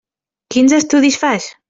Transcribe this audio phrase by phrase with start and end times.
[0.55, 1.55] Quins estudis fas?